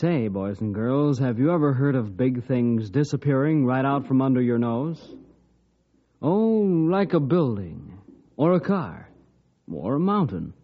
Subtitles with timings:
[0.00, 4.22] Say, boys and girls, have you ever heard of big things disappearing right out from
[4.22, 4.98] under your nose?
[6.22, 7.98] Oh, like a building,
[8.38, 9.10] or a car,
[9.70, 10.54] or a mountain.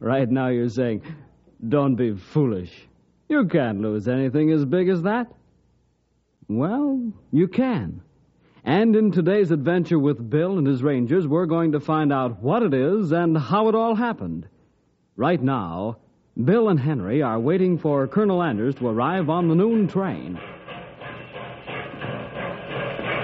[0.00, 1.02] Right now you're saying,
[1.68, 2.72] don't be foolish.
[3.28, 5.30] You can't lose anything as big as that.
[6.48, 8.00] Well, you can.
[8.64, 12.62] And in today's adventure with Bill and his Rangers, we're going to find out what
[12.62, 14.48] it is and how it all happened.
[15.16, 15.98] Right now,
[16.44, 20.38] Bill and Henry are waiting for Colonel Anders to arrive on the noon train.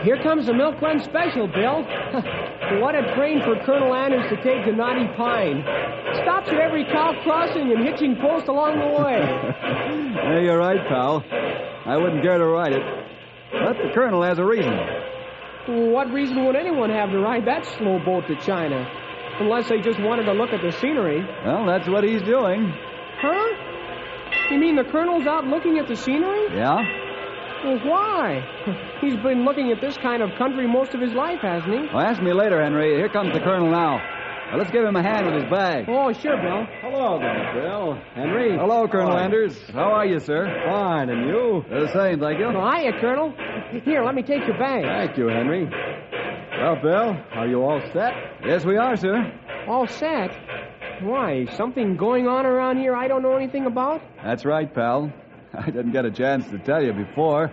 [0.03, 1.83] Here comes the Milk Run Special, Bill.
[2.81, 5.63] what a train for Colonel Anders to take to Knotty Pine.
[6.23, 9.21] Stops at every cow crossing and hitching post along the way.
[10.23, 11.25] Hey, you're right, pal.
[11.85, 12.83] I wouldn't dare to ride it.
[13.53, 14.73] But the colonel has a reason.
[15.93, 18.89] what reason would anyone have to ride that slow boat to China?
[19.41, 21.27] Unless they just wanted to look at the scenery.
[21.45, 22.73] Well, that's what he's doing.
[23.23, 24.51] Huh?
[24.51, 26.55] You mean the colonel's out looking at the scenery?
[26.57, 26.83] Yeah?
[27.65, 28.43] Well, why?
[29.01, 31.87] He's been looking at this kind of country most of his life, hasn't he?
[31.95, 32.97] Well, ask me later, Henry.
[32.97, 33.99] Here comes the colonel now.
[34.51, 35.87] Now, let's give him a hand with his bag.
[35.89, 36.67] Oh, sure, Bill.
[36.83, 37.95] Hello there, Bill.
[38.15, 38.59] Henry.
[38.59, 39.25] Hello, Colonel Hi.
[39.25, 39.57] Anders.
[39.73, 40.45] How are you, sir?
[40.69, 41.65] Fine, and you?
[41.71, 42.47] The same, thank you.
[42.47, 43.33] Oh, hiya, Colonel.
[43.85, 44.83] Here, let me take your bag.
[44.85, 45.65] Thank you, Henry.
[46.61, 48.13] Well, Bill, are you all set?
[48.45, 49.33] Yes, we are, sir.
[49.69, 50.33] All set?
[51.03, 54.03] Why, something going on around here I don't know anything about?
[54.23, 55.13] That's right, pal.
[55.53, 57.51] I didn't get a chance to tell you before.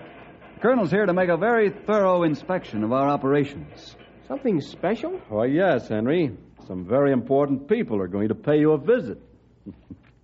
[0.55, 3.95] The colonel's here to make a very thorough inspection of our operations.
[4.27, 5.19] Something special?
[5.29, 6.37] Why, yes, Henry.
[6.67, 9.19] Some very important people are going to pay you a visit.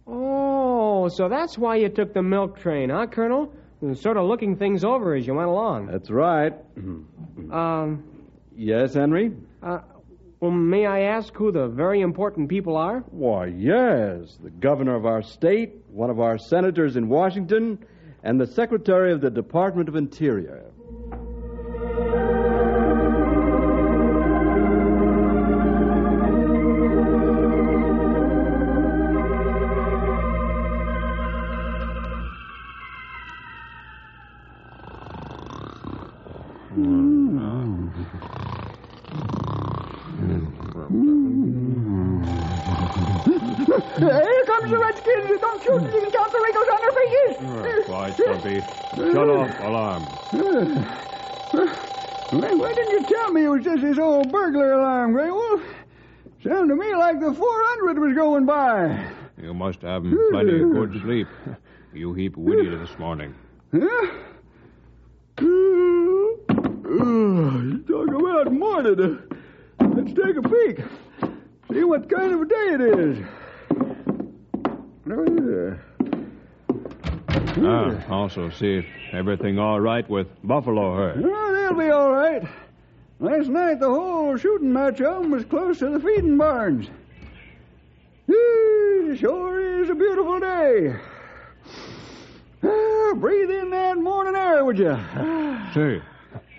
[0.07, 3.51] Oh, so that's why you took the milk train, huh, Colonel?
[3.81, 5.87] You were Sort of looking things over as you went along.
[5.87, 6.53] That's right.
[7.51, 8.03] Um,
[8.55, 9.31] yes, Henry?
[9.63, 9.79] uh,
[10.39, 12.99] well, may I ask who the very important people are?
[13.09, 14.37] Why, yes.
[14.43, 17.79] The governor of our state, one of our senators in Washington,
[18.23, 20.65] and the secretary of the Department of Interior.
[50.55, 55.61] Why, why didn't you tell me it was just this old burglar alarm, Grey Wolf?
[56.43, 59.05] Sounded to me like the 400 was going by.
[59.41, 61.27] You must have plenty of good sleep.
[61.93, 63.35] You heap witty this morning.
[63.73, 64.07] Huh?
[65.41, 66.39] You
[67.85, 69.19] talk about morning.
[69.81, 70.79] Let's take a peek.
[71.73, 73.17] See what kind of a day it is.
[75.11, 75.75] Oh, yeah.
[77.57, 81.23] Ah, also see everything all right with Buffalo herd.
[81.25, 82.43] Oh, they'll be all right.
[83.19, 86.89] Last night, the whole shooting match of 'em was close to the feeding barns.
[88.27, 90.95] It sure is a beautiful day.
[92.63, 94.97] Ah, breathe in that morning air, would you?
[95.73, 96.01] Say,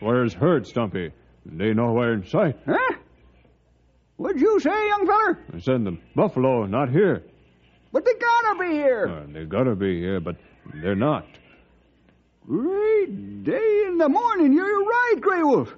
[0.00, 1.10] where's herd, Stumpy?
[1.44, 2.56] They nowhere in sight.
[2.66, 2.94] Huh?
[4.16, 5.38] What'd you say, young feller?
[5.54, 7.22] I said the Buffalo not here.
[7.92, 9.08] But they gotta be here.
[9.08, 10.36] Uh, they gotta be here, but
[10.82, 11.26] they're not.
[12.46, 14.52] Great day in the morning.
[14.52, 15.74] You're right, Grey Wolf.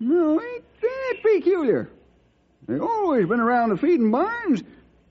[0.00, 1.88] No, ain't that peculiar?
[2.66, 4.62] They've always been around the feeding barns.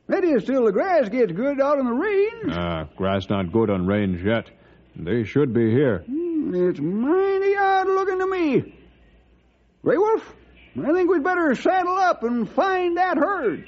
[0.07, 2.49] That is till the grass gets good out in the range.
[2.49, 4.47] Ah, grass not good on range yet.
[4.95, 5.99] They should be here.
[5.99, 8.75] Hmm, It's mighty odd looking to me.
[9.83, 10.33] Grey Wolf,
[10.83, 13.65] I think we'd better saddle up and find that herd.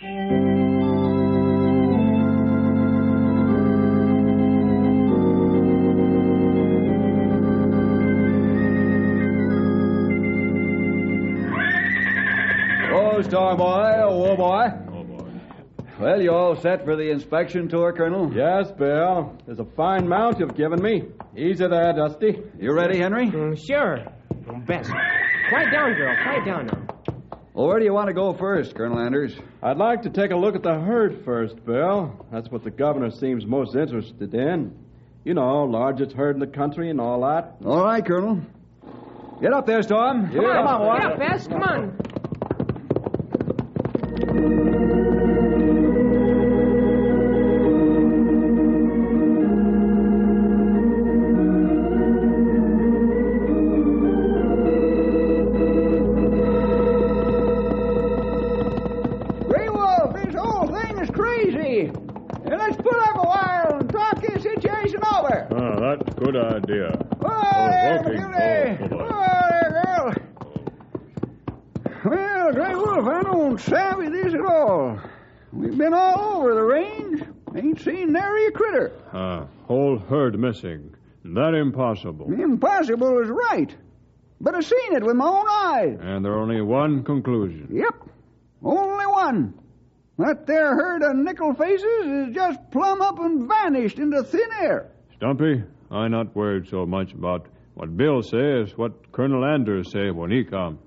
[13.53, 14.67] Oh, Boy, oh, boy.
[14.91, 15.29] Oh, boy.
[15.99, 18.33] Well, you all set for the inspection tour, Colonel?
[18.33, 19.37] Yes, Bill.
[19.45, 21.03] There's a fine mount you've given me.
[21.37, 22.41] Easy there, Dusty.
[22.59, 23.27] You ready, Henry?
[23.27, 23.99] Mm, sure.
[24.65, 24.89] Bess.
[25.49, 26.15] Quiet down, girl.
[26.23, 26.87] Quiet down now.
[27.53, 29.35] Well, where do you want to go first, Colonel Anders?
[29.61, 32.25] I'd like to take a look at the herd first, Bill.
[32.31, 34.75] That's what the governor seems most interested in.
[35.25, 37.57] You know, largest herd in the country and all that.
[37.63, 38.41] All right, Colonel.
[39.43, 40.31] Get up there, Storm.
[40.31, 40.97] Come on, Come on, boy.
[40.97, 41.47] Get up, Bess.
[41.47, 42.12] Come on.
[44.43, 45.22] うん。
[80.61, 82.31] That impossible.
[82.33, 83.73] Impossible is right.
[84.41, 85.97] But I seen it with my own eyes.
[86.01, 87.69] And there only one conclusion.
[87.71, 88.09] Yep.
[88.61, 89.53] Only one.
[90.19, 94.91] That there herd of nickel faces is just plumb up and vanished into thin air.
[95.15, 100.29] Stumpy, I not worried so much about what Bill says, what Colonel Anders say when
[100.29, 100.77] he come.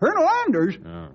[0.00, 0.76] Colonel Anders?
[0.82, 1.08] Yeah.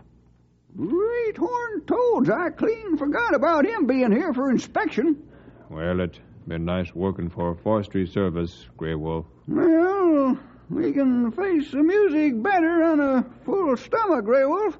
[0.77, 2.30] Great horn toads.
[2.30, 5.24] I clean forgot about him being here for inspection.
[5.69, 9.26] Well, it been nice working for a forestry service, Grey Wolf.
[9.48, 10.38] Well,
[10.70, 14.78] we can face the music better on a full stomach, Grey Wolf.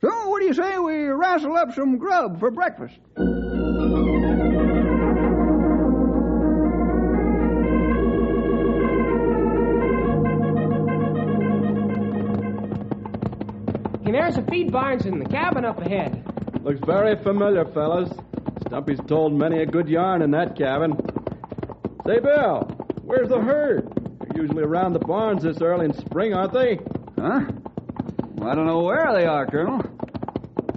[0.00, 2.98] So, what do you say we wrestle up some grub for breakfast?
[14.04, 16.24] And there's a feed barns in the cabin up ahead.
[16.64, 18.10] Looks very familiar, fellas.
[18.68, 20.92] Stumpy's told many a good yarn in that cabin.
[22.06, 22.60] Say, Bill,
[23.02, 23.88] where's the herd?
[24.20, 26.76] They're usually around the barns this early in spring, aren't they?
[27.18, 27.40] Huh?
[28.36, 29.80] Well, I don't know where they are, Colonel.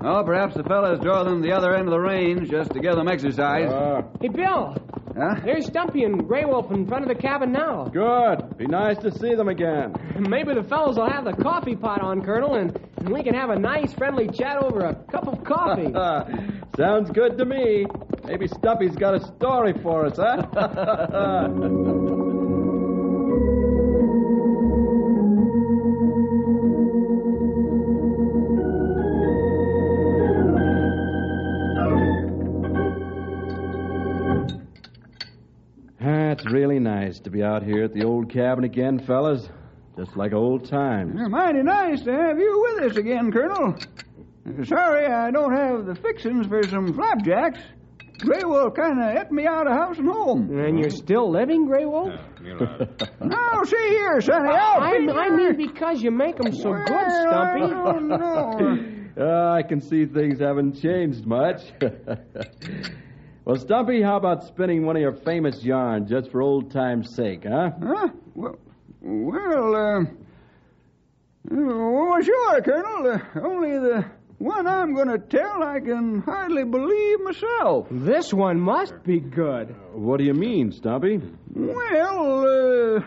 [0.03, 2.79] Oh, perhaps the fellas draw them to the other end of the range just to
[2.79, 3.69] give them exercise.
[3.71, 4.75] Ah, Hey, Bill.
[5.15, 5.35] huh?
[5.43, 7.85] There's Stumpy and Grey Wolf in front of the cabin now.
[7.85, 8.57] good.
[8.57, 9.93] Be nice to see them again.
[10.29, 13.49] Maybe the fellows will have the coffee pot on, Colonel, and, and we can have
[13.51, 15.91] a nice, friendly chat over a cup of coffee.
[16.77, 17.85] Sounds good to me.
[18.25, 21.47] Maybe Stumpy's got a story for us, huh?
[35.99, 39.47] That's really nice to be out here at the old cabin again, fellas.
[39.95, 41.13] Just like old times.
[41.29, 43.75] Mighty nice to have you with us again, Colonel.
[44.45, 47.59] Uh, Sorry I don't have the fixings for some flapjacks.
[48.19, 50.55] Grey Wolf kind of ate me out of house and home.
[50.59, 52.13] and you're still living, Grey Wolf?
[53.23, 54.49] Now, see here, Sonny.
[54.49, 57.73] I'll I, feed I you- mean because you make 'em so good, Stumpy.
[57.73, 58.87] Oh, no.
[59.17, 61.61] Uh, I can see things haven't changed much.
[63.45, 67.43] well, Stumpy, how about spinning one of your famous yarns just for old time's sake,
[67.47, 67.71] huh?
[67.83, 68.07] Huh?
[68.35, 68.55] Well,
[69.01, 70.05] well, uh,
[71.51, 73.11] oh, sure, Colonel.
[73.11, 74.05] Uh, only the
[74.41, 77.87] one I'm going to tell I can hardly believe myself.
[77.91, 79.75] This one must be good.
[79.93, 81.21] What do you mean, Stumpy?
[81.53, 83.01] Well, uh,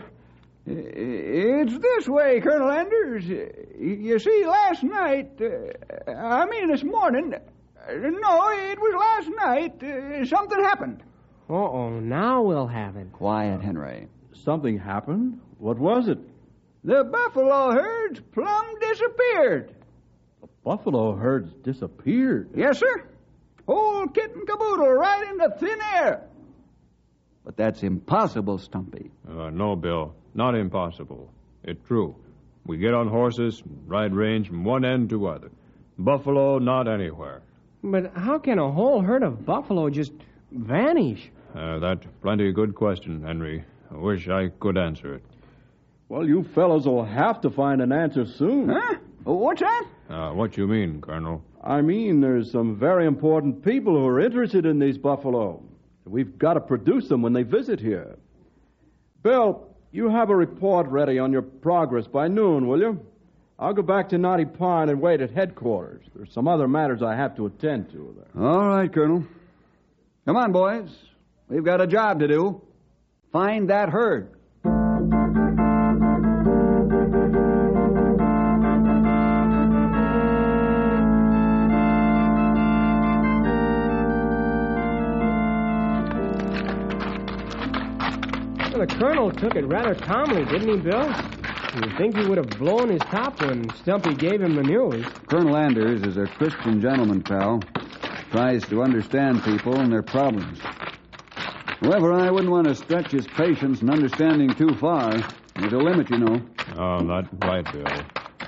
[0.65, 3.25] it's this way, Colonel Anders.
[3.27, 9.83] You see, last night, uh, I mean this morning, uh, no, it was last night,
[9.83, 11.03] uh, something happened.
[11.49, 13.11] Uh-oh, now we'll have it.
[13.11, 14.07] Quiet, Henry.
[14.33, 15.39] Something happened?
[15.59, 16.17] What was it?
[16.83, 19.75] The buffalo herds plumb disappeared.
[20.65, 22.49] Buffalo herds disappeared.
[22.55, 23.07] Yes, sir.
[23.67, 26.23] Whole kit and caboodle right into thin air.
[27.45, 29.11] But that's impossible, Stumpy.
[29.29, 30.15] Uh, no, Bill.
[30.33, 31.31] Not impossible.
[31.63, 32.15] It's true.
[32.65, 35.51] We get on horses, ride range from one end to other.
[35.99, 37.43] Buffalo, not anywhere.
[37.83, 40.13] But how can a whole herd of buffalo just
[40.51, 41.29] vanish?
[41.53, 43.63] Uh, that plenty good question, Henry.
[43.91, 45.23] I wish I could answer it.
[46.09, 48.69] Well, you fellows will have to find an answer soon.
[48.69, 48.95] Huh?
[49.23, 49.85] What's that?
[50.09, 51.43] Uh, what you mean, Colonel?
[51.63, 55.63] I mean, there's some very important people who are interested in these buffalo.
[56.05, 58.17] We've got to produce them when they visit here.
[59.23, 62.99] Bill, You have a report ready on your progress by noon, will you?
[63.57, 66.05] I'll go back to Knotty Pine and wait at headquarters.
[66.13, 68.43] There's some other matters I have to attend to there.
[68.43, 69.23] All right, Colonel.
[70.25, 70.89] Come on, boys.
[71.47, 72.61] We've got a job to do.
[73.31, 74.34] Find that herd.
[88.97, 91.13] Colonel took it rather calmly, didn't he, Bill?
[91.75, 95.05] You'd think he would have blown his top when Stumpy gave him the news.
[95.27, 97.61] Colonel Anders is a Christian gentleman, pal.
[98.31, 100.59] Tries to understand people and their problems.
[101.81, 105.11] However, I wouldn't want to stretch his patience and understanding too far.
[105.55, 106.41] There's a limit, you know.
[106.77, 107.85] Oh, not quite, Bill.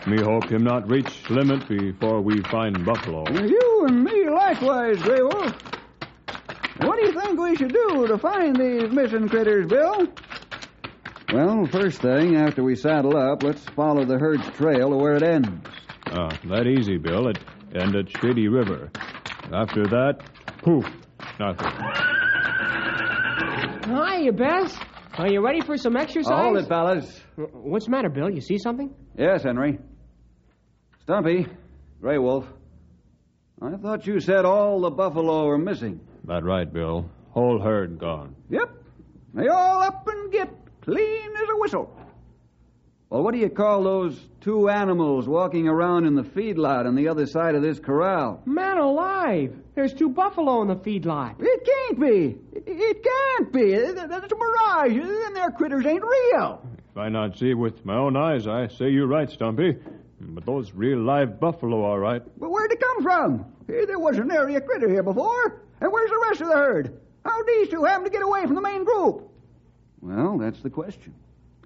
[0.07, 3.25] Me hope him not reach limit before we find Buffalo.
[3.29, 5.53] You and me likewise, Grey Wolf.
[6.79, 10.07] What do you think we should do to find these missing critters, Bill?
[11.33, 15.23] Well, first thing, after we saddle up, let's follow the herd's trail to where it
[15.23, 15.49] ends.
[16.07, 17.27] Ah, that easy, Bill.
[17.27, 17.37] It
[17.75, 18.89] end at Shady River.
[19.53, 20.19] After that,
[20.63, 20.85] poof,
[21.37, 21.67] nothing.
[23.93, 24.77] Hiya, Bess.
[25.17, 26.31] Are you ready for some exercise?
[26.33, 27.21] Hold it, fellas.
[27.35, 28.29] What's the matter, Bill?
[28.29, 28.93] You see something?
[29.17, 29.79] Yes, Henry.
[31.03, 31.47] Stumpy,
[31.99, 32.45] Grey Wolf.
[33.61, 35.99] I thought you said all the buffalo were missing.
[36.25, 37.09] That right, Bill.
[37.31, 38.35] Whole herd gone.
[38.49, 38.69] Yep.
[39.33, 40.49] They all up and get
[40.87, 41.93] clean as a whistle.
[43.09, 47.09] Well, what do you call those two animals walking around in the feedlot on the
[47.09, 48.41] other side of this corral?
[48.45, 49.53] Man alive!
[49.75, 51.35] There's two buffalo in the feedlot.
[51.39, 52.37] It can't be.
[52.53, 53.71] It can't be.
[53.71, 54.93] That's a mirage.
[54.93, 56.65] Them there critters ain't real.
[56.91, 59.75] If I not see with my own eyes, I say you're right, Stumpy.
[60.19, 62.23] But those real live buffalo, all right.
[62.39, 63.45] But where'd it come from?
[63.67, 65.61] There wasn't nary a critter here before.
[65.81, 66.99] And where's the rest of the herd?
[67.25, 69.29] How'd these two happen to get away from the main group?
[70.01, 71.13] Well, that's the question.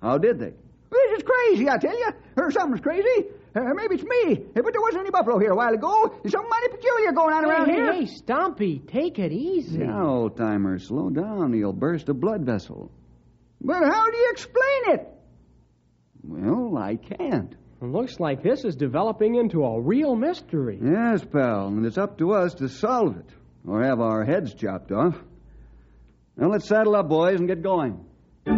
[0.01, 0.53] How did they?
[0.91, 2.09] This is crazy, I tell you.
[2.37, 3.27] Or something's crazy.
[3.55, 4.45] Uh, maybe it's me.
[4.53, 6.15] But there wasn't any buffalo here a while ago.
[6.21, 7.93] There's something mighty peculiar going on hey, around hey, here.
[7.93, 9.79] Hey, Stumpy, take it easy.
[9.79, 11.53] Now, old timer, slow down.
[11.53, 12.91] You'll burst a blood vessel.
[13.61, 15.07] But how do you explain it?
[16.23, 17.55] Well, I can't.
[17.81, 20.79] It looks like this is developing into a real mystery.
[20.81, 23.29] Yes, pal, and it's up to us to solve it,
[23.67, 25.15] or have our heads chopped off.
[26.37, 28.05] Now let's saddle up, boys, and get going.
[28.43, 28.53] Well,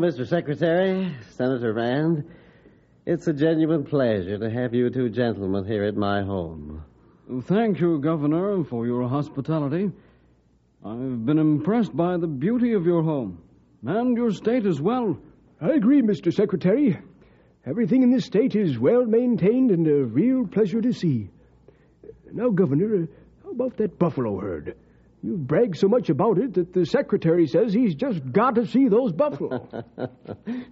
[0.00, 0.26] Mr.
[0.26, 2.24] Secretary, Senator Rand,
[3.04, 6.82] it's a genuine pleasure to have you two gentlemen here at my home.
[7.42, 9.92] Thank you, Governor, for your hospitality.
[10.86, 13.42] I've been impressed by the beauty of your home,
[13.86, 15.16] and your state as well.
[15.58, 16.30] I agree, Mr.
[16.30, 16.98] Secretary.
[17.64, 21.30] Everything in this state is well maintained and a real pleasure to see.
[22.30, 23.08] Now, Governor,
[23.42, 24.76] how about that buffalo herd?
[25.22, 28.88] You've bragged so much about it that the Secretary says he's just got to see
[28.88, 29.66] those buffalo.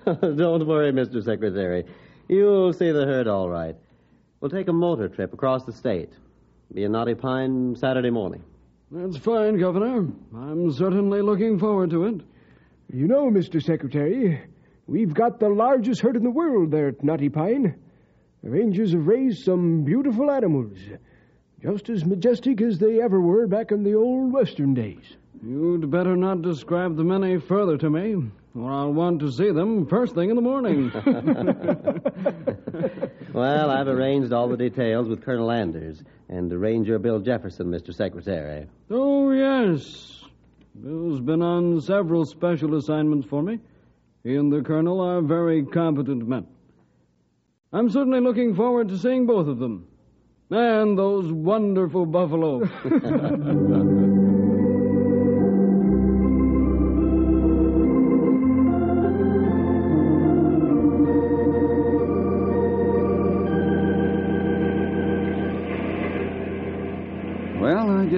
[0.04, 1.24] Don't worry, Mr.
[1.24, 1.86] Secretary.
[2.28, 3.76] You'll see the herd all right.
[4.40, 6.10] We'll take a motor trip across the state.
[6.74, 8.42] Be in Knotty Pine Saturday morning.
[8.94, 10.06] That's fine, Governor.
[10.36, 12.20] I'm certainly looking forward to it.
[12.92, 13.62] You know, Mr.
[13.62, 14.38] Secretary,
[14.86, 17.74] we've got the largest herd in the world there at Knotty Pine.
[18.44, 20.76] The Rangers have raised some beautiful animals,
[21.62, 25.16] just as majestic as they ever were back in the old Western days.
[25.42, 29.86] You'd better not describe them any further to me, or I'll want to see them
[29.86, 30.92] first thing in the morning.
[33.32, 37.94] well, I've arranged all the details with Colonel Anders and Ranger Bill Jefferson, Mr.
[37.94, 38.66] Secretary.
[38.90, 40.22] Oh, yes.
[40.80, 43.58] Bill's been on several special assignments for me.
[44.22, 46.46] He and the Colonel are very competent men.
[47.72, 49.88] I'm certainly looking forward to seeing both of them.
[50.50, 52.68] And those wonderful buffalo.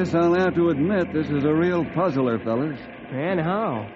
[0.04, 2.78] guess I'll have to admit this is a real puzzler, fellas.
[3.10, 3.88] And how?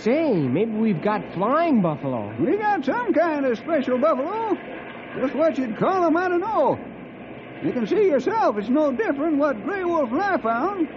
[0.00, 2.34] Say, maybe we've got flying buffalo.
[2.40, 4.56] We got some kind of special buffalo.
[5.20, 6.78] Just what you'd call them, I don't know.
[7.62, 10.88] You can see yourself, it's no different what Grey Wolf and I found.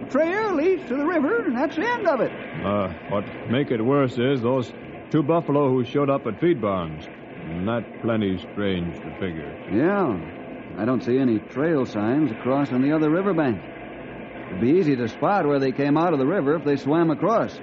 [0.00, 2.30] The trail leads to the river, and that's the end of it.
[2.64, 4.72] Uh, what make it worse is those
[5.10, 7.04] two buffalo who showed up at feed barns.
[7.04, 9.56] And that plenty strange to figure.
[9.72, 10.80] Yeah.
[10.80, 13.60] I don't see any trail signs across on the other riverbank.
[14.48, 17.10] It'd be easy to spot where they came out of the river if they swam
[17.10, 17.58] across.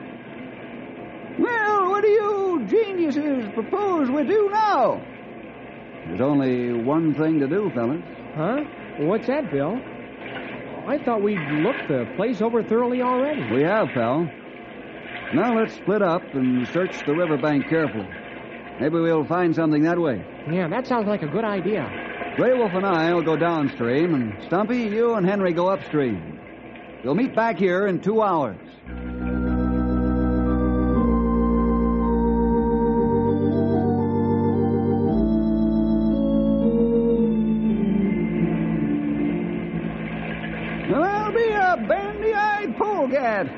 [1.40, 5.02] Well, what do you geniuses propose we do now?
[6.08, 8.02] There's only one thing to do, fellas.
[8.36, 8.62] Huh?
[9.00, 9.80] What's that, Bill?
[10.88, 13.52] I thought we'd looked the place over thoroughly already.
[13.52, 14.30] We have, pal.
[15.34, 18.08] Now let's split up and search the riverbank carefully.
[18.80, 20.24] Maybe we'll find something that way.
[20.52, 21.90] Yeah, that sounds like a good idea.
[22.36, 26.35] Grey Wolf and I will go downstream, and Stumpy, you and Henry go upstream.
[27.06, 28.58] We'll meet back here in two hours.
[40.96, 43.52] I'll be a bandy-eyed polecat.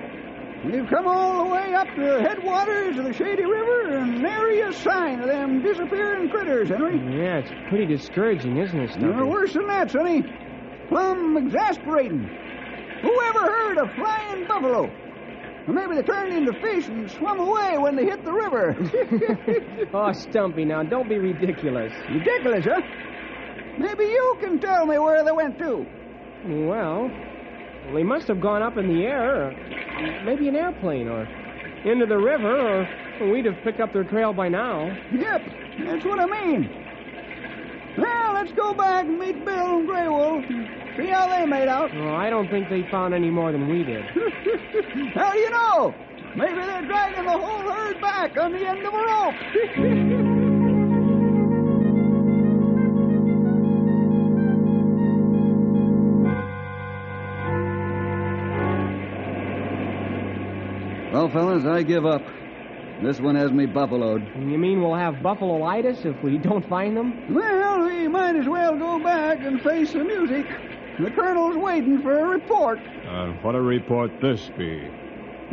[0.66, 4.60] We've come all the way up to the headwaters of the Shady River, and nary
[4.60, 6.98] a sign of them disappearing critters, Henry.
[6.98, 9.08] Yeah, it's pretty discouraging, isn't it, Stumpy?
[9.08, 10.26] No, worse than that, Sonny.
[10.90, 12.30] Plumb exasperating.
[13.02, 14.90] Who ever heard of flying buffalo?
[15.68, 18.76] Or maybe they turned into fish and swum away when they hit the river.
[19.94, 21.92] oh, Stumpy, now don't be ridiculous.
[22.10, 22.82] Ridiculous, huh?
[23.78, 25.86] Maybe you can tell me where they went to.
[26.46, 27.12] Well,
[27.94, 31.24] they must have gone up in the air, or maybe an airplane, or
[31.86, 32.88] into the river,
[33.20, 34.88] or we'd have picked up their trail by now.
[35.14, 35.42] Yep,
[35.86, 36.87] that's what I mean.
[38.38, 41.68] Well, let's go back and meet Bill and Grey Wolf and see how they made
[41.68, 41.90] out.
[41.96, 44.06] Oh, I don't think they found any more than we did.
[45.16, 45.96] how do you know?
[46.36, 50.34] Maybe they're dragging the whole herd back on the end of a rope.
[61.12, 62.22] Well, fellas, I give up.
[63.02, 64.24] This one has me buffaloed.
[64.36, 67.34] You mean we'll have buffalo-itis if we don't find them?
[67.34, 70.48] Well, we might as well go back and face the music.
[71.00, 72.80] The colonel's waiting for a report.
[73.08, 74.90] Uh, what a report this be.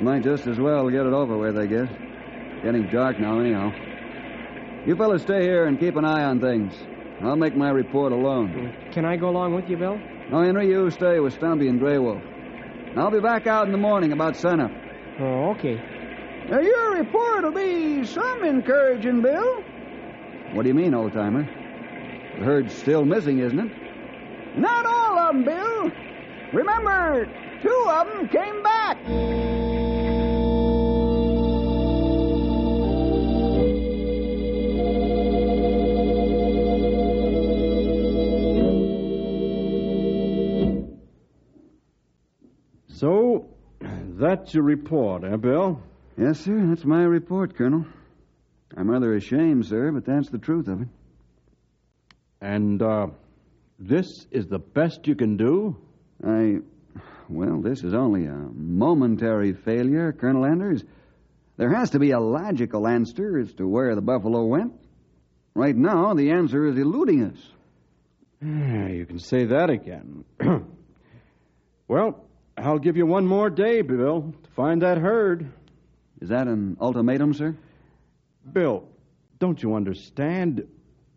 [0.00, 1.88] Might just as well get it over with, I guess.
[2.62, 3.70] Getting dark now, anyhow.
[4.86, 6.74] You fellas stay here and keep an eye on things.
[7.20, 8.75] I'll make my report alone.
[8.92, 9.99] Can I go along with you, Bill?
[10.30, 12.23] No, Henry, you stay with Stumpy and Grey Wolf.
[12.97, 14.71] I'll be back out in the morning about sunup.
[15.21, 15.78] Oh, okay.
[16.49, 19.63] Now, your report will be some encouraging, Bill.
[20.52, 21.45] What do you mean, old timer?
[22.39, 24.59] The herd's still missing, isn't it?
[24.59, 25.91] Not all of them, Bill.
[26.52, 27.26] Remember,
[27.63, 28.99] two of them came back.
[42.89, 43.49] So,
[43.80, 45.83] that's your report, eh, Bill?
[46.16, 46.64] Yes, sir.
[46.68, 47.86] That's my report, Colonel.
[48.76, 50.88] I'm rather ashamed, sir, but that's the truth of it.
[52.40, 53.08] And, uh,
[53.78, 55.76] this is the best you can do?
[56.24, 56.58] I.
[57.28, 60.84] Well, this is only a momentary failure, Colonel Anders.
[61.56, 64.74] There has to be a logical answer as to where the buffalo went.
[65.54, 67.50] Right now, the answer is eluding us.
[68.40, 70.24] You can say that again.
[71.88, 72.24] well,
[72.58, 75.50] I'll give you one more day, Bill, to find that herd.
[76.20, 77.56] Is that an ultimatum, sir?
[78.50, 78.88] Bill,
[79.38, 80.66] don't you understand?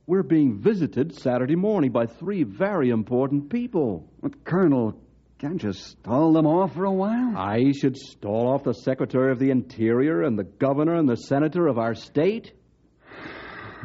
[0.06, 4.10] We're being visited Saturday morning by three very important people.
[4.22, 5.00] But, Colonel,
[5.40, 7.38] can't you stall them off for a while?
[7.38, 11.68] I should stall off the Secretary of the Interior and the Governor and the Senator
[11.68, 12.54] of our state?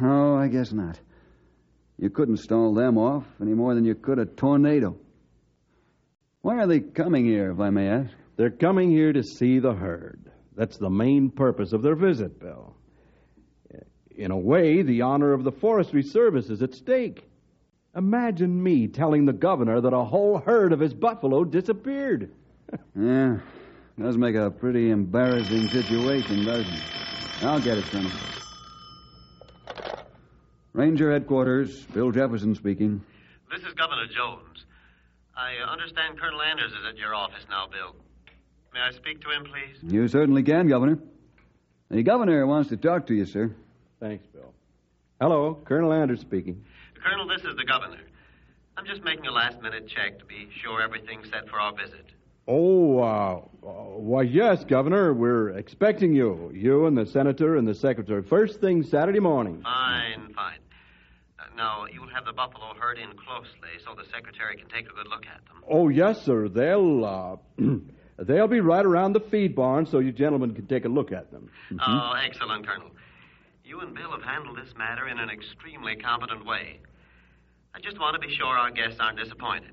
[0.01, 0.99] Oh, I guess not.
[1.99, 4.97] You couldn't stall them off any more than you could a tornado.
[6.41, 8.11] Why are they coming here, if I may ask?
[8.35, 10.31] They're coming here to see the herd.
[10.55, 12.75] That's the main purpose of their visit, Bill.
[14.15, 17.27] In a way, the honor of the Forestry Service is at stake.
[17.95, 22.31] Imagine me telling the governor that a whole herd of his buffalo disappeared.
[22.99, 23.37] yeah,
[23.99, 26.83] does make a pretty embarrassing situation, doesn't it?
[27.41, 28.11] I'll get it, Colonel.
[30.73, 33.03] Ranger headquarters, Bill Jefferson speaking.
[33.51, 34.65] This is Governor Jones.
[35.35, 37.95] I understand Colonel Anders is at your office now, Bill.
[38.73, 39.77] May I speak to him, please?
[39.83, 40.97] You certainly can, Governor.
[41.89, 43.55] The governor wants to talk to you, sir.
[43.99, 44.51] Thanks, Bill.
[45.21, 46.63] Hello, Colonel Anders speaking.
[47.03, 47.99] Colonel, this is the governor.
[48.75, 52.05] I'm just making a last minute check to be sure everything's set for our visit.
[52.47, 55.13] Oh, uh, uh, why, yes, Governor.
[55.13, 56.51] We're expecting you.
[56.53, 58.23] You and the Senator and the Secretary.
[58.23, 59.61] First thing Saturday morning.
[59.61, 60.57] Fine, fine.
[61.39, 64.93] Uh, now, you'll have the buffalo herd in closely so the Secretary can take a
[64.93, 65.63] good look at them.
[65.69, 66.49] Oh, yes, sir.
[66.49, 67.63] They'll, uh,
[68.27, 71.31] they'll be right around the feed barn so you gentlemen can take a look at
[71.31, 71.49] them.
[71.85, 72.89] Oh, excellent, Colonel.
[73.63, 76.79] You and Bill have handled this matter in an extremely competent way.
[77.73, 79.71] I just want to be sure our guests aren't disappointed.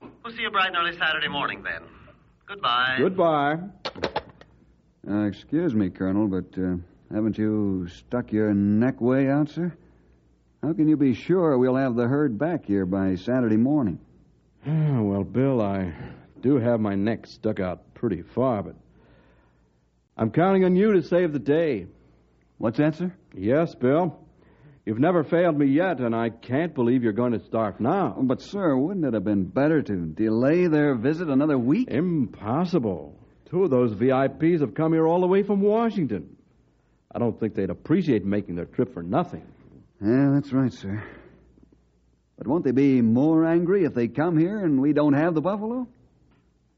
[0.00, 1.82] We'll see you bright and early Saturday morning, then.
[2.46, 2.96] Goodbye.
[2.98, 3.58] Goodbye.
[5.08, 6.76] Uh, excuse me, Colonel, but uh,
[7.12, 9.72] Haven't you stuck your neck way out, sir?
[10.62, 14.00] How can you be sure we'll have the herd back here by Saturday morning?
[14.66, 15.92] well, Bill, I
[16.44, 18.76] do have my neck stuck out pretty far, but
[20.14, 21.86] I'm counting on you to save the day.
[22.58, 23.14] What's that, sir?
[23.34, 24.20] Yes, Bill.
[24.84, 28.14] You've never failed me yet, and I can't believe you're going to start now.
[28.18, 31.88] Oh, but, sir, wouldn't it have been better to delay their visit another week?
[31.90, 33.18] Impossible.
[33.48, 36.36] Two of those VIPs have come here all the way from Washington.
[37.10, 39.46] I don't think they'd appreciate making their trip for nothing.
[40.02, 41.02] Yeah, that's right, sir.
[42.36, 45.40] But won't they be more angry if they come here and we don't have the
[45.40, 45.88] buffalo?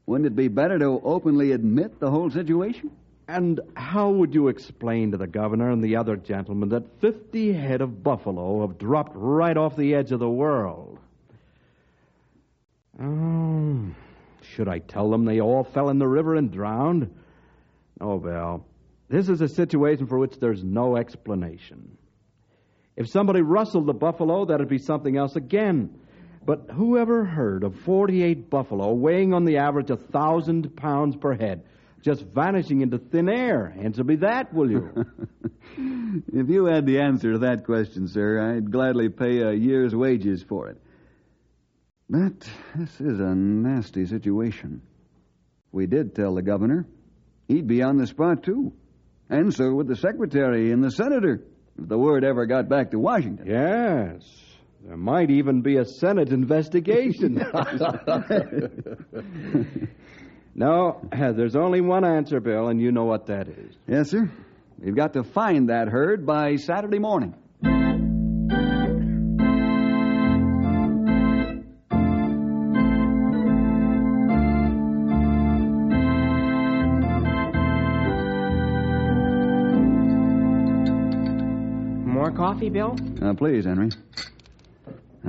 [0.07, 2.91] Wouldn't it be better to openly admit the whole situation?
[3.27, 7.81] And how would you explain to the governor and the other gentlemen that 50 head
[7.81, 10.97] of buffalo have dropped right off the edge of the world?
[13.01, 13.85] Oh,
[14.41, 17.13] should I tell them they all fell in the river and drowned?
[17.99, 18.65] Oh, Bill,
[19.09, 21.97] this is a situation for which there's no explanation.
[22.95, 25.99] If somebody rustled the buffalo, that'd be something else again.
[26.47, 31.35] But who ever heard of 48 buffalo weighing on the average a thousand pounds per
[31.35, 31.63] head?
[32.07, 33.75] just vanishing into thin air.
[33.81, 35.05] Answer me that, will you?
[36.33, 40.41] if you had the answer to that question, sir, I'd gladly pay a year's wages
[40.41, 40.77] for it.
[42.09, 44.81] But this is a nasty situation.
[45.73, 46.87] We did tell the governor.
[47.49, 48.71] He'd be on the spot, too.
[49.29, 51.43] And so would the secretary and the senator,
[51.77, 53.47] if the word ever got back to Washington.
[53.47, 54.23] Yes.
[54.85, 57.37] There might even be a Senate investigation.
[60.59, 63.75] No, there's only one answer, Bill, and you know what that is.
[63.87, 64.27] Yes, sir.
[64.79, 67.35] We've got to find that herd by Saturday morning.
[82.03, 82.95] More coffee, Bill?
[83.21, 83.89] Uh, please, Henry.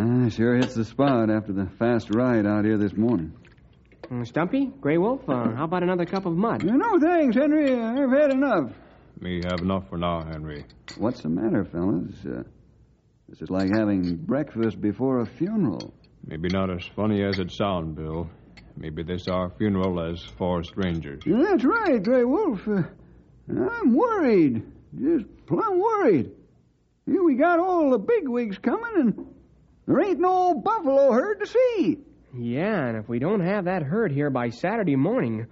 [0.00, 3.32] Ah, sure hits the spot after the fast ride out here this morning.
[4.02, 6.62] Mm, Stumpy, Grey Wolf, uh, how about another cup of mud?
[6.62, 7.74] No, thanks, Henry.
[7.74, 8.70] I've had enough.
[9.20, 10.64] Me have enough for now, Henry.
[10.98, 12.14] What's the matter, fellas?
[12.24, 12.44] Uh,
[13.28, 15.92] this is like having breakfast before a funeral.
[16.24, 18.30] Maybe not as funny as it sounds, Bill.
[18.76, 21.24] Maybe this our funeral as four strangers.
[21.26, 22.60] That's right, Grey Wolf.
[22.68, 22.82] Uh,
[23.50, 24.62] I'm worried.
[24.94, 26.30] Just plumb worried.
[27.04, 29.26] Here we got all the bigwigs coming, and
[29.88, 31.98] there ain't no buffalo herd to see.
[32.36, 35.46] Yeah, and if we don't have that herd here by Saturday morning,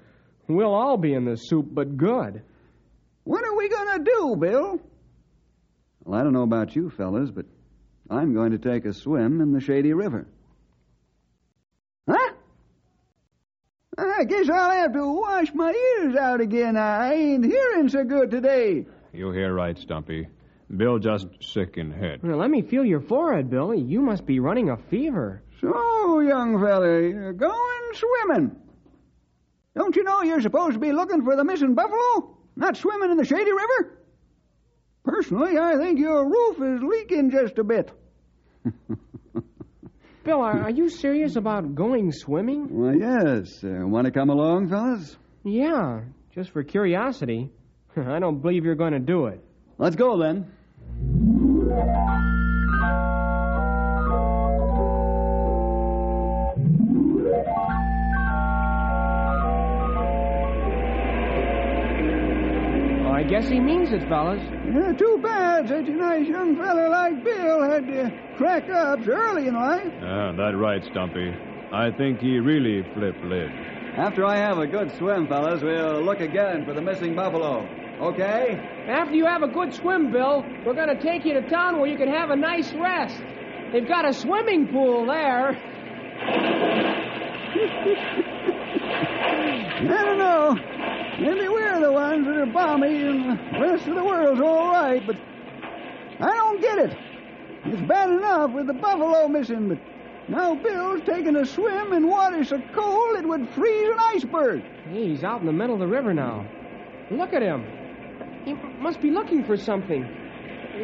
[0.46, 2.42] we'll all be in the soup, but good.
[3.24, 4.80] What are we going to do, Bill?
[6.04, 7.46] Well, I don't know about you fellas, but
[8.10, 10.28] I'm going to take a swim in the Shady River.
[12.06, 12.34] Huh?
[13.98, 16.76] I guess I'll have to wash my ears out again.
[16.76, 18.84] I ain't hearing so good today.
[19.14, 20.28] You hear right, Stumpy.
[20.74, 22.20] Bill just sick in head.
[22.22, 23.72] Well, let me feel your forehead, Bill.
[23.74, 25.42] You must be running a fever.
[25.60, 28.56] So, young fella, you're going swimming.
[29.76, 33.16] Don't you know you're supposed to be looking for the missing buffalo, not swimming in
[33.16, 33.98] the Shady River?
[35.04, 37.92] Personally, I think your roof is leaking just a bit.
[40.24, 42.66] Bill, are, are, you serious about going swimming?
[42.68, 43.62] Well, yes.
[43.62, 45.16] Uh, Want to come along, fellas?
[45.44, 46.00] Yeah,
[46.34, 47.52] just for curiosity.
[47.96, 49.45] I don't believe you're going to do it.
[49.78, 50.50] Let's go, then.
[63.04, 64.40] Oh, I guess he means it, fellas.
[64.64, 69.48] Yeah, too bad such a nice young fella like Bill had to crack up early
[69.48, 69.92] in life.
[70.00, 71.34] Yeah, that's right, Stumpy.
[71.70, 73.50] I think he really flipped lid.
[73.96, 77.68] After I have a good swim, fellas, we'll look again for the missing buffalo.
[78.00, 78.58] Okay?
[78.88, 81.88] After you have a good swim, Bill, we're going to take you to town where
[81.88, 83.20] you can have a nice rest.
[83.72, 85.56] They've got a swimming pool there.
[89.76, 90.54] I don't know.
[91.20, 95.02] Maybe we're the ones that are balmy and the rest of the world's all right,
[95.06, 95.16] but
[96.20, 96.96] I don't get it.
[97.64, 99.78] It's bad enough with the buffalo missing, but
[100.28, 104.62] now Bill's taking a swim in water so cold it would freeze an iceberg.
[104.90, 106.46] Hey, he's out in the middle of the river now.
[107.10, 107.64] Look at him.
[108.46, 110.04] He must be looking for something.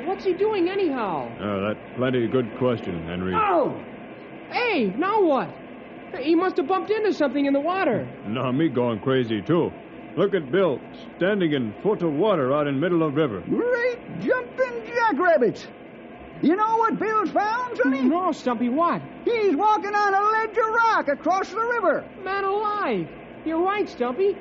[0.04, 1.30] What's he doing anyhow?
[1.40, 3.32] Oh, that's plenty good question, Henry.
[3.36, 3.80] Oh!
[4.50, 5.48] Hey, now what?
[6.18, 8.04] He must have bumped into something in the water.
[8.26, 9.70] Now me going crazy, too.
[10.16, 10.80] Look at Bill,
[11.16, 13.40] standing in foot of water out in middle of river.
[13.48, 15.66] Great jumping jackrabbits!
[16.42, 18.02] You know what Bill's found, Sonny?
[18.02, 19.00] No, Stumpy, what?
[19.24, 22.04] He's walking on a ledge of rock across the river.
[22.24, 23.08] Man alive!
[23.44, 24.36] You're right, Stumpy.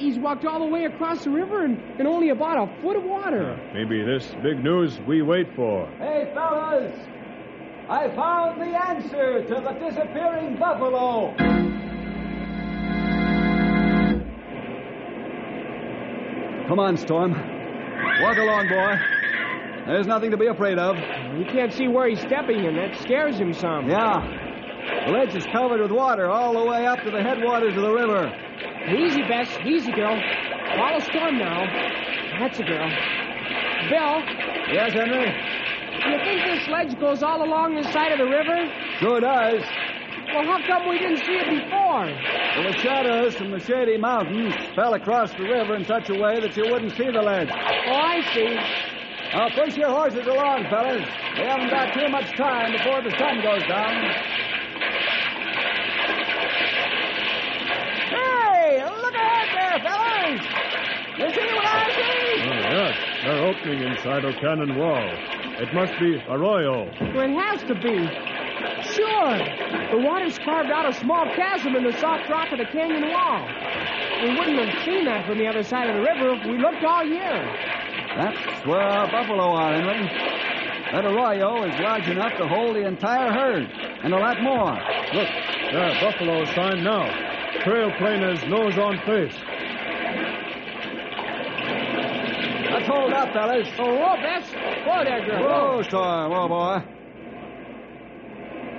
[0.00, 3.04] He's walked all the way across the river and, and only about a foot of
[3.04, 3.56] water.
[3.74, 5.86] Maybe this big news we wait for.
[5.98, 6.92] Hey, fellas!
[7.88, 11.34] I found the answer to the disappearing buffalo!
[16.68, 17.32] Come on, Storm.
[18.22, 18.94] Walk along, boy.
[19.86, 20.96] There's nothing to be afraid of.
[21.36, 23.90] You can't see where he's stepping, and that scares him some.
[23.90, 25.04] Yeah.
[25.06, 27.92] The ledge is covered with water all the way up to the headwaters of the
[27.92, 28.32] river.
[28.88, 29.48] Easy, Bess.
[29.66, 30.18] Easy, girl.
[30.76, 31.66] Follow Storm now.
[32.40, 32.88] That's a girl.
[33.90, 34.22] Bill,
[34.72, 35.26] Yes, Henry?
[35.26, 38.56] you think this ledge goes all along the side of the river?
[39.00, 39.62] Sure does.
[40.32, 42.06] Well, how come we didn't see it before?
[42.06, 46.40] Well, the shadows from the shady mountains fell across the river in such a way
[46.40, 47.48] that you wouldn't see the ledge.
[47.50, 48.54] Oh, I see.
[49.34, 51.02] Now, push your horses along, fellas.
[51.36, 53.94] We haven't got too much time before the sun goes down.
[58.10, 60.40] Hey, look ahead there, fellas!
[61.20, 62.40] You see what I see?
[62.40, 62.96] Oh, yes.
[63.22, 65.04] They're opening inside a cannon wall.
[65.60, 66.88] It must be Arroyo.
[67.12, 68.08] Well, it has to be.
[68.96, 69.36] Sure.
[69.92, 73.44] The water's carved out a small chasm in the soft rock of the canyon wall.
[74.24, 76.84] We wouldn't have seen that from the other side of the river if we looked
[76.84, 77.44] all year.
[78.16, 80.08] That's where our buffalo are, Henry.
[80.92, 83.68] That arroyo is large enough to hold the entire herd,
[84.02, 84.72] and a lot more.
[85.12, 85.28] Look,
[85.70, 87.04] there, are buffalo sign now.
[87.62, 89.36] Trail planers nose on face.
[92.72, 93.68] Let's hold up, fellas.
[93.78, 94.50] Oh, whoa, Bess.
[94.86, 95.76] Whoa there, girl.
[95.76, 96.30] Whoa, Storm.
[96.30, 96.78] Whoa, boy.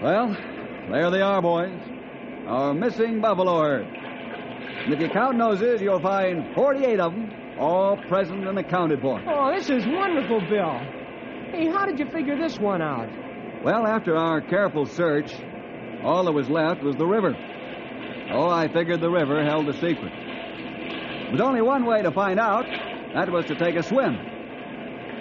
[0.01, 0.35] Well,
[0.91, 1.79] there they are, boys.
[2.47, 3.85] Our missing buffalo herd.
[3.85, 9.21] And if you count noses, you'll find 48 of them, all present and accounted for.
[9.27, 10.79] Oh, this is wonderful, Bill.
[11.51, 13.09] Hey, how did you figure this one out?
[13.63, 15.31] Well, after our careful search,
[16.03, 17.35] all that was left was the river.
[18.33, 20.11] Oh, I figured the river held the secret.
[20.11, 22.65] There was only one way to find out.
[23.13, 24.17] That was to take a swim.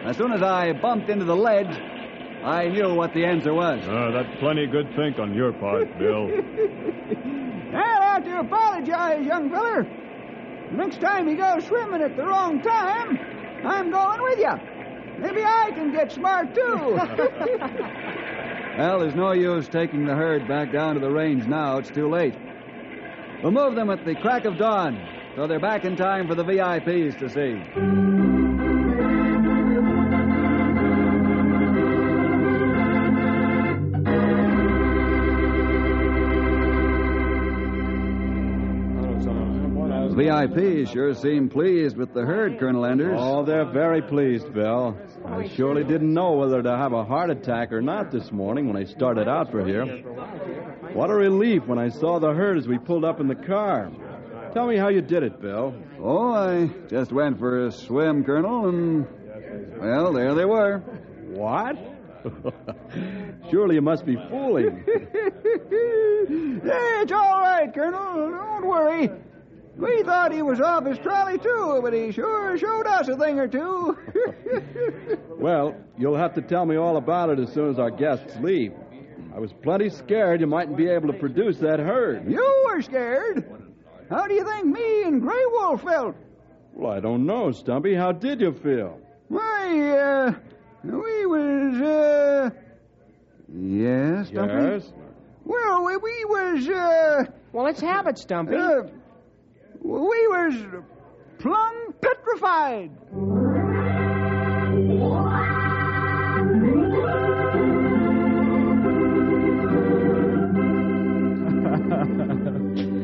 [0.04, 1.68] As soon as I bumped into the ledge,
[2.42, 3.84] I knew what the answer was.
[3.86, 6.30] Uh, that's plenty good think on your part, Bill.
[7.74, 9.86] I'll have to apologize, young feller.
[10.72, 13.18] Next time you go swimming at the wrong time,
[13.66, 14.52] I'm going with you.
[15.18, 16.98] Maybe I can get smart, too.
[18.78, 21.76] Well, there's no use taking the herd back down to the range now.
[21.78, 22.34] It's too late.
[23.42, 24.98] We'll move them at the crack of dawn,
[25.36, 28.29] so they're back in time for the VIPs to see.
[40.20, 43.16] VIPs sure seem pleased with the herd, Colonel Anders.
[43.18, 44.94] Oh, they're very pleased, Bill.
[45.24, 48.76] I surely didn't know whether to have a heart attack or not this morning when
[48.76, 49.87] I started out for here.
[50.92, 53.90] What a relief when I saw the herd as we pulled up in the car.
[54.52, 55.74] Tell me how you did it, Bill.
[55.98, 59.06] Oh, I just went for a swim, Colonel, and,
[59.80, 60.80] well, there they were.
[61.30, 61.78] What?
[63.50, 64.85] surely you must be fooling.
[64.87, 65.02] Yeah,
[67.00, 68.30] it's all right, Colonel.
[68.33, 69.09] Don't worry.
[69.80, 73.38] We thought he was off his trolley, too, but he sure showed us a thing
[73.38, 73.96] or two.
[75.40, 78.74] Well, you'll have to tell me all about it as soon as our guests leave.
[79.34, 82.30] I was plenty scared you mightn't be able to produce that herd.
[82.30, 83.50] you were scared.
[84.10, 86.14] How do you think me and Grey Wolf felt?
[86.74, 87.94] Well, I don't know, Stumpy.
[87.94, 89.00] How did you feel?
[89.28, 90.34] Why, uh,
[90.84, 92.50] we was, uh...
[93.48, 94.52] Yes, Stumpy?
[94.52, 94.92] Yes?
[95.44, 97.24] Well, we, we was, uh...
[97.52, 98.56] Well, let's have it, Stumpy.
[98.56, 98.82] uh
[99.82, 100.54] we was
[101.38, 102.90] plumb petrified.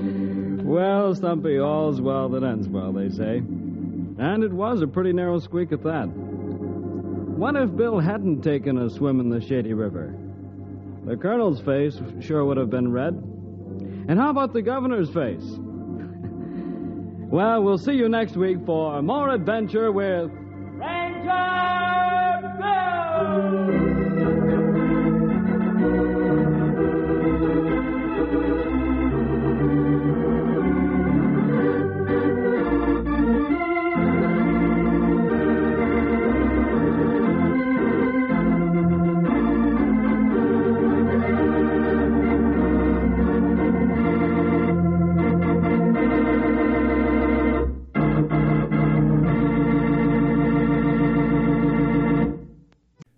[0.66, 3.38] Well, Stumpy, all's well that ends well, they say.
[3.38, 6.06] And it was a pretty narrow squeak at that.
[6.06, 10.14] What if Bill hadn't taken a swim in the Shady River?
[11.04, 13.14] The colonel's face sure would have been red.
[13.14, 15.58] And how about the governor's face?
[17.28, 20.30] Well, we'll see you next week for more adventure with
[20.78, 21.32] Ranger
[22.58, 23.95] Bill!